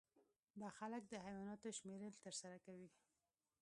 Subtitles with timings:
[0.59, 2.89] دا خلک د حیواناتو شمیرل ترسره کوي